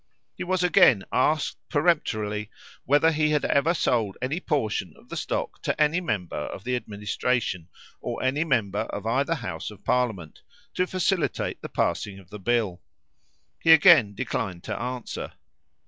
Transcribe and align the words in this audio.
He 0.33 0.43
was 0.43 0.63
again 0.63 1.03
asked 1.11 1.57
peremptorily 1.69 2.49
whether 2.85 3.11
he 3.11 3.29
had 3.29 3.45
ever 3.45 3.75
sold 3.75 4.17
any 4.19 4.39
portion 4.39 4.95
of 4.97 5.09
the 5.09 5.15
stock 5.15 5.61
to 5.61 5.79
any 5.79 6.01
member 6.01 6.35
of 6.37 6.63
the 6.63 6.75
administration, 6.75 7.67
or 8.01 8.23
any 8.23 8.43
member 8.43 8.79
of 8.89 9.05
either 9.05 9.35
House 9.35 9.69
of 9.69 9.85
Parliament, 9.85 10.41
to 10.73 10.87
facilitate 10.87 11.61
the 11.61 11.69
passing 11.69 12.17
of 12.17 12.31
the 12.31 12.39
bill. 12.39 12.81
He 13.59 13.71
again 13.73 14.15
declined 14.15 14.63
to 14.63 14.81
answer. 14.81 15.33